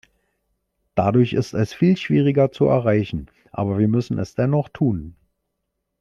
[0.95, 5.15] Dadurch ist es viel schwieriger zu erreichen, aber wir müssen es dennoch tun.